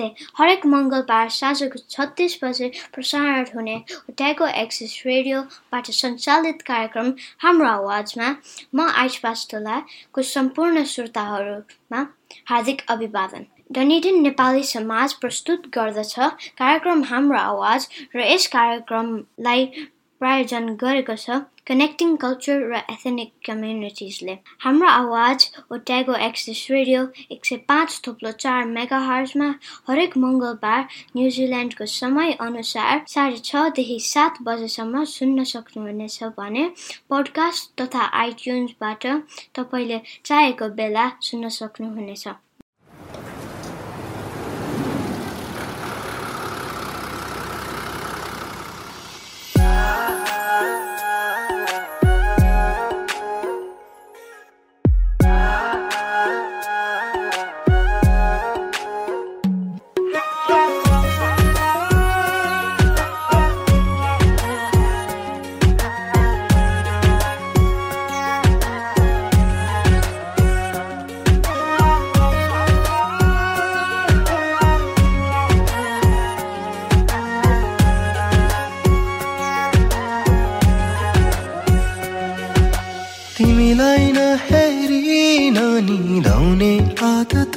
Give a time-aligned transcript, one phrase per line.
[0.00, 3.76] नमस्ते हरेक मङ्गलबार साँझको छत्तिस बजे प्रसारण हुने
[4.10, 7.12] ट्यागो एक्सिस रेडियोबाट सञ्चालित कार्यक्रम
[7.42, 8.28] हाम्रो आवाजमा
[8.74, 12.00] म आइस पास्टोलाको सम्पूर्ण श्रोताहरूमा
[12.50, 16.14] हार्दिक अभिवादन डनिडिन नेपाली समाज प्रस्तुत गर्दछ
[16.58, 19.66] कार्यक्रम हाम्रो आवाज र यस कार्यक्रमलाई
[20.20, 27.56] प्रायोजन गरेको छ। कनेक्टिङ कल्चर र एथेनिक कम्युनिटिजले हाम्रो आवाज ओट्यागो एक्सिस रेडियो एक सय
[27.68, 29.48] पाँच थोप्लो चार मेगा हर्जमा
[29.90, 30.80] हरेक मङ्गलबार
[31.16, 36.66] न्युजिल्यान्डको समय अनुसार साढे छदेखि सात बजेसम्म सुन्न सक्नुहुनेछ भने
[37.08, 39.06] पोडकास्ट तथा आइट्युन्सबाट
[39.54, 42.28] तपाईँले चाहेको बेला सुन्न सक्नुहुनेछ।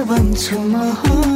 [0.00, 1.31] बन्छु म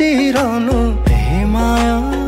[0.00, 0.78] बाँचिरहनु
[1.12, 2.19] हे माया।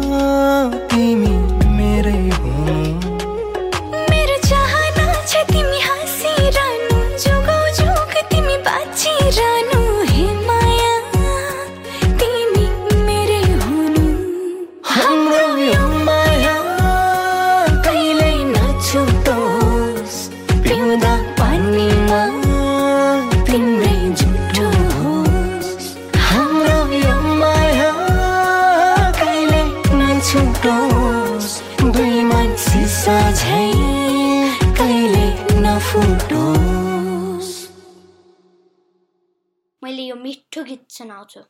[41.23, 41.41] सुनाउँछु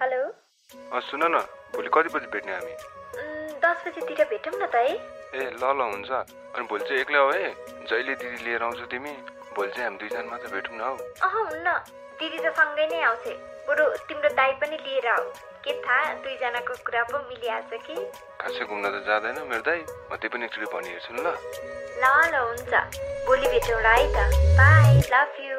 [0.00, 0.22] हेलो
[0.92, 1.38] अँ सुन न
[1.74, 2.74] भोलि कति बजी भेट्ने हामी?
[3.62, 4.94] दस बजीतिर भेटौँ न त है।
[5.34, 6.10] ए ल ल हुन्छ।
[6.54, 7.50] अनि भोलि चाहिँ एक्लै हो है?
[7.90, 9.12] जहिले दिदी लिएर आउँछु तिमी
[9.56, 11.68] भोलि चाहिँ हामी दुईजना मात्र भेटौँ न हौ। अह हुन्न।
[12.20, 13.26] दिदी त सँगै नै आउँछ।
[13.68, 15.24] बरु तिम्रो दाई पनि लिएर आऊ।
[15.64, 17.94] के थाहा दुईजनाको कुरा पो मिलिहाल्छ कि?
[18.40, 19.80] खासै घुम्न त जाँदैन मेरो दाइ
[20.10, 21.28] म त्यही पनि एकचोटि भनिहेर्छु नि ल।
[22.02, 22.72] ल ल हुन्छ।
[23.26, 24.18] भोलि भेटौँला है त।
[24.58, 25.56] Bye love you.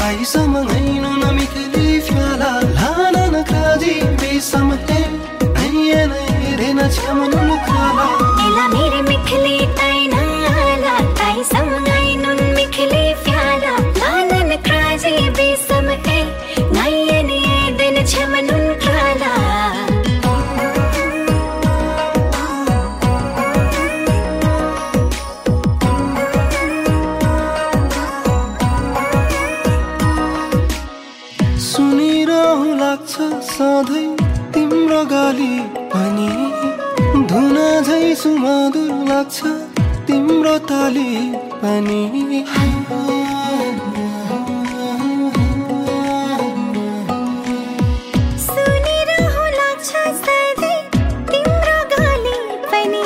[0.00, 1.54] ताइसम्मिक
[3.50, 4.64] फालाजीमा
[6.56, 8.06] chamanu na kala
[8.44, 9.56] एला मेरी मिखली
[12.58, 13.04] मिखली
[14.00, 16.20] लालन क्राजी बेसम ए
[16.76, 17.96] नायन ये दिन
[31.68, 33.14] सुनिरहु लाग्छ
[33.52, 34.08] सधैँ
[34.54, 35.53] तिम्रो गाली।
[38.24, 39.38] झै सुमधुर लाग्छ
[40.06, 41.12] तिम्रो ताली
[41.62, 42.00] पनि।
[51.30, 52.38] तिम्रो गाली
[52.72, 53.04] पनि।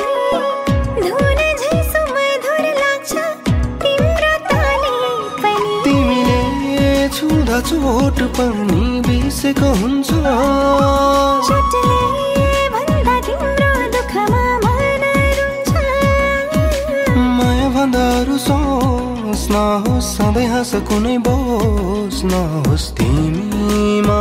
[1.09, 1.83] धुन झै
[19.51, 24.19] नहोस् सधैँ हाँस कुनै बोस नहोस् तिमीमा।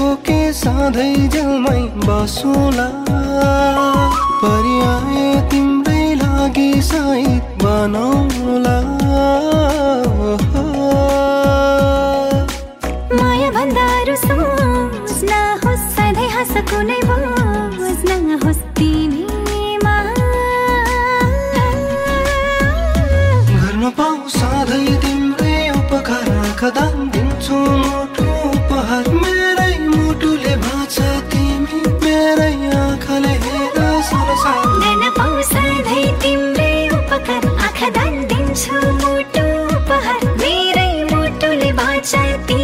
[0.00, 2.86] ठोके सधैँ जेलमै बसुला।
[4.40, 8.76] परिआए तिम्रै लागि साइत बनाउला।
[13.12, 17.00] माया भन्दा अरू सोच नहोस् सधैँ हाँस कुनै
[42.10, 42.59] shaitin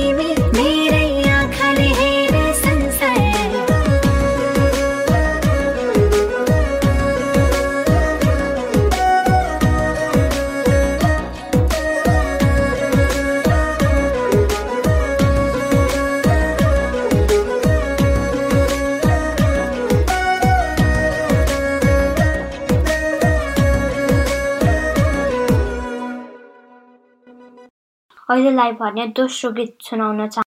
[28.47, 30.46] अहिलेलाई भने दोस्रो गीत सुनाउन चाहन्छु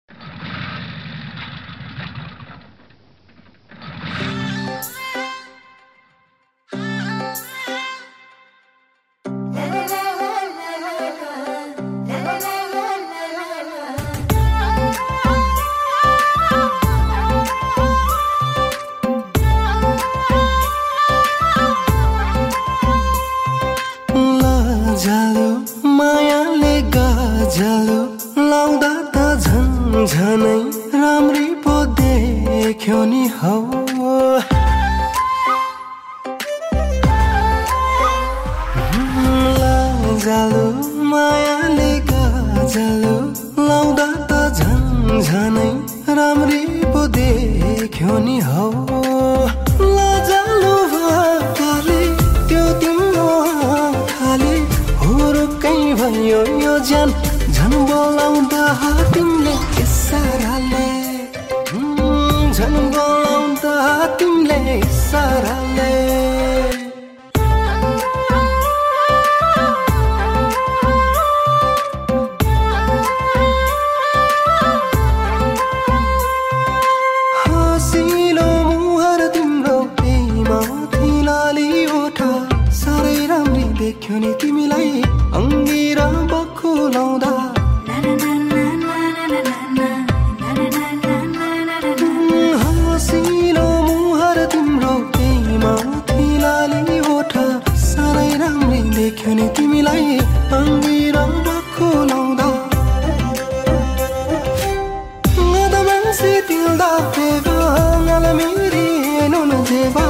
[64.68, 66.27] ni sarale
[107.16, 107.56] देवा
[108.06, 108.86] नाला मेरी
[109.32, 110.06] नुन देवा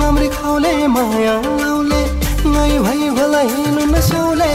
[0.00, 1.34] नम्री खाउले माया
[1.68, 2.02] आउले
[2.54, 4.52] नै भई भलाइ नुन स्याउले।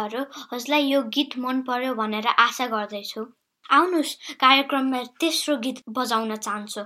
[0.00, 3.22] श्रोताहरू हजुरलाई यो गीत मन पर्यो भनेर आशा गर्दैछु।
[3.70, 6.82] आउनुहोस् कार्यक्रममा तेस्रो गीत बजाउन चाहन्छु।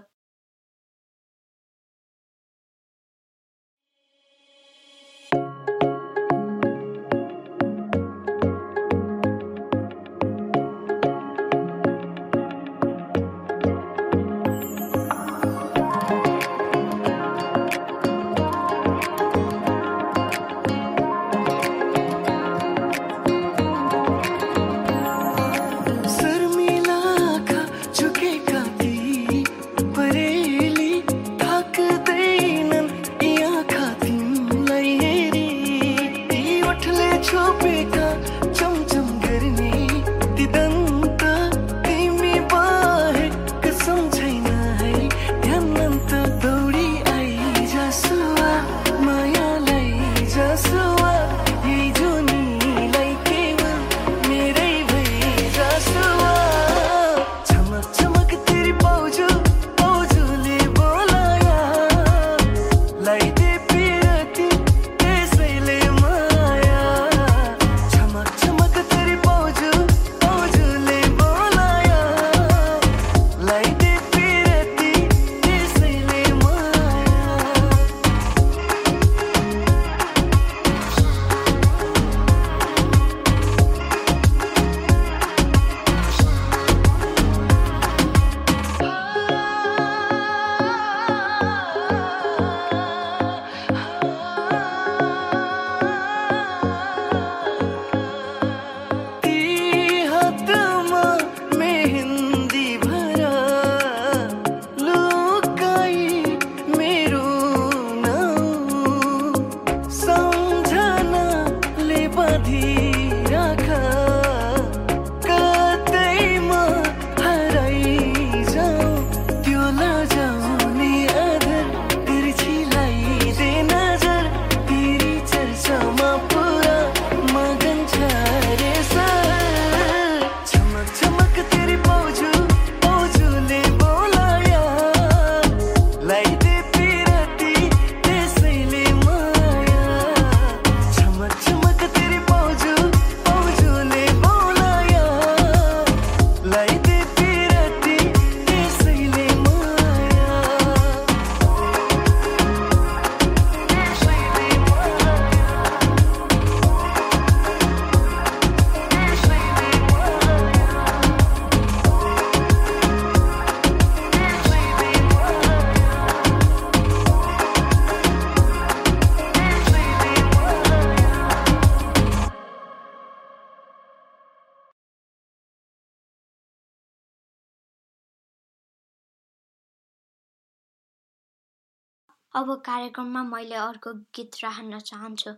[182.36, 185.30] अब कार्यक्रममा मैले अर्को गीत राख्न चाहन्छु।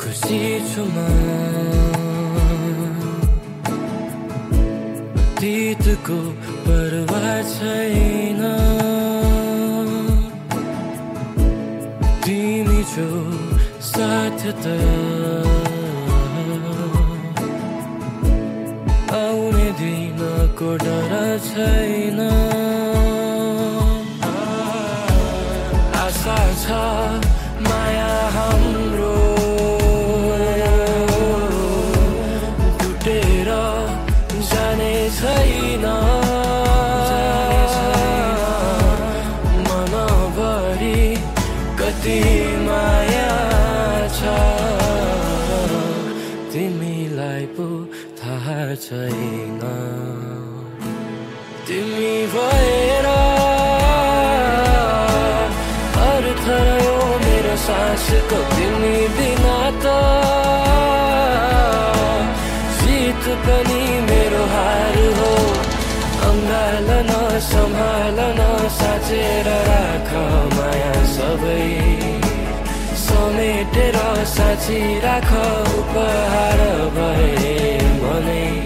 [0.00, 0.96] खुसी छु म।
[5.20, 6.16] अतीतको
[19.16, 21.12] आउने दिनको डर
[21.46, 22.20] छैन।
[26.02, 26.78] आशा छ
[27.66, 29.16] माया हाम्रो।
[32.78, 33.50] टुटेर
[34.52, 36.15] जाने छैन।
[48.84, 49.60] छैन
[51.66, 53.06] तिमी भएर
[56.06, 59.94] अर्थ रह्यो मेरो सासको तिमी बिना त
[62.80, 65.32] जित पनि मेरो हार हो
[66.30, 70.12] अङ्गाल न सम्हाल न साँचेर राख
[70.56, 71.66] माया सबै
[73.06, 73.98] समेटेर
[74.36, 75.32] साँची राख
[75.80, 76.60] उपहार
[76.96, 77.64] भए
[78.02, 78.65] भने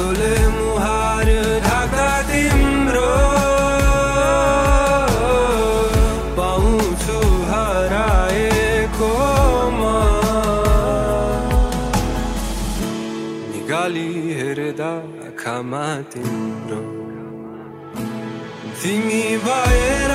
[0.00, 1.28] हाँसोले मुहार
[1.60, 3.08] ढाका तिम्रो
[6.36, 7.18] पाउँछु
[7.50, 9.10] हराएको
[9.76, 9.82] म
[13.52, 14.08] निगाली
[14.40, 14.92] हेर्दा
[15.28, 16.80] आँखामा तिम्रो
[18.80, 20.09] तिमी भएर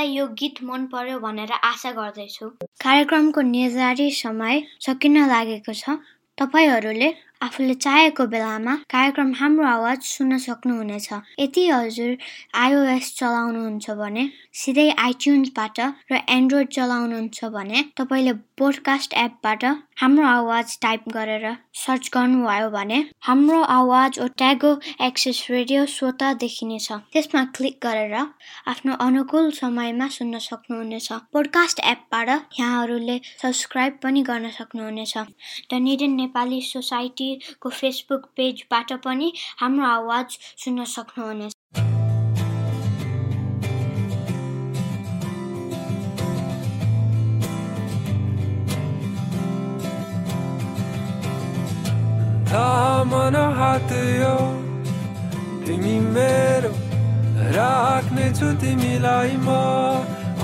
[0.00, 2.46] हजुरलाई यो गीत मन पर्यो भनेर आशा गर्दैछु।
[2.80, 6.00] कार्यक्रमको निर्धारित समय सकिन लागेको छ।
[6.38, 7.08] तपाईँहरूले
[7.44, 11.08] आफूले चाहेको बेलामा कार्यक्रम हाम्रो आवाज सुन्न सक्नुहुनेछ।
[11.40, 12.16] यदि हजुर
[12.56, 14.24] आइओएस चलाउनुहुन्छ भने
[14.56, 15.80] सिधै आइट्युन्सबाट
[16.12, 19.64] र एन्ड्रोइड चलाउनुहुन्छ भने तपाईँले पोडकास्ट एपबाट
[20.00, 21.42] हाम्रो आवाज टाइप गरेर
[21.76, 24.70] सर्च गर्नुभयो भने हाम्रो आवाज ओ ट्यागो
[25.06, 32.28] एक्सेस रेडियो स्वत देखिनेछ। त्यसमा क्लिक गरेर आफ्नो अनुकूल समयमा सुन्न सक्नुहुनेछ। पोडकास्ट एपबाट
[32.60, 35.16] यहाँहरूले सब्सक्राइब पनि गर्न सक्नुहुनेछ।
[35.70, 41.89] डनिडेन नेपाली सोसाइटीको फेसबुक पेजबाट पनि हाम्रो आवाज सुन्न सक्नुहुनेछ।
[53.00, 54.32] थामन हात यो
[55.64, 56.72] तिमी मेरो
[57.56, 59.48] राख्नेछु तिमीलाई म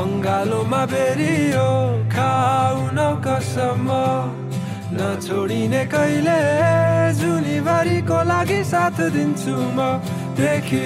[0.05, 1.67] अङ्गालोमा बेरियो
[2.15, 3.93] खाउन कसम
[4.97, 6.41] नछोडिने कहिले
[7.21, 9.93] जुनीभरिको लागि साथ दिन्छु म
[10.41, 10.85] देखि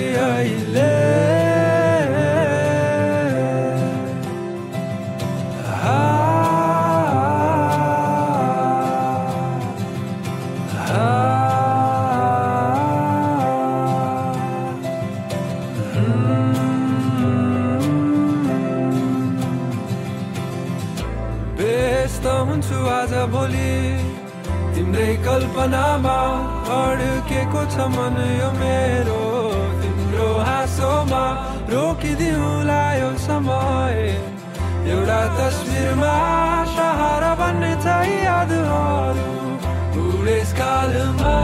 [23.32, 23.72] भोलि
[24.74, 26.16] तिम्रै कल्पनामा
[26.76, 29.20] अड्केको छ मन यो मेरो
[29.82, 31.22] तिम्रो हाँसोमा
[31.72, 33.98] रोकिदिउँला यो समय।
[34.92, 36.14] एउटा तस्बिरमा
[36.74, 39.30] सहारा बन्ने छ यादहरू
[39.94, 41.34] बुढेसकालमा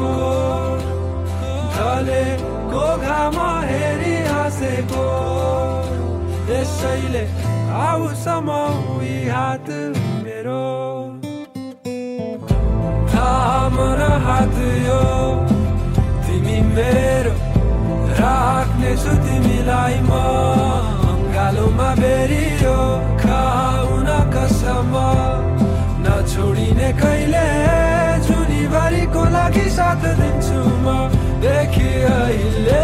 [1.75, 5.05] ढलेको घाम हेरी हाँसेको
[6.47, 7.23] त्यसैले
[7.81, 8.49] आउसम्म
[8.95, 9.69] उही हात
[10.23, 10.63] मेरो
[13.11, 13.77] थाम
[14.27, 15.01] हात यो
[16.25, 17.33] तिमी मेरो
[18.21, 20.11] राख्नेछु तिमीलाई म
[21.11, 22.75] अङ्गालोमा बेरियो
[23.23, 24.93] खाउन कसम
[26.03, 27.90] नछोडिने कहिले
[28.71, 31.11] जुनीभरिको लागि साथ दिन्छु म
[31.43, 32.79] देखि अहिले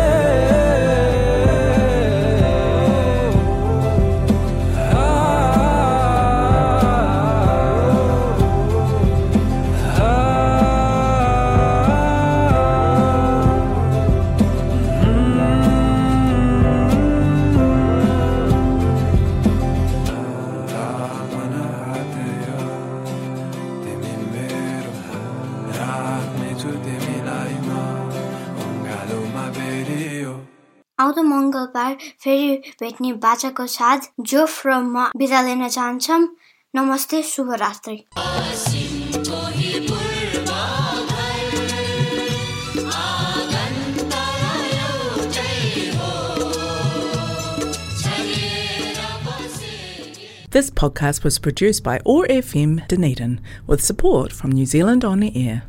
[31.97, 36.23] फेरि भेट्ने बाचाको साथ जोफ र म बिदा लिन चाहन्छौँ
[36.77, 38.05] नमस्ते शुभरात्रि
[50.53, 55.33] This podcast was produced by OAR FM Dunedin with support from New Zealand On the
[55.35, 55.63] Air.